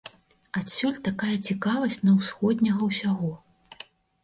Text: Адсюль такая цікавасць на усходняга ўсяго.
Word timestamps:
Адсюль 0.61 0.97
такая 1.07 1.35
цікавасць 1.51 2.03
на 2.07 2.15
усходняга 2.23 2.91
ўсяго. 2.91 3.31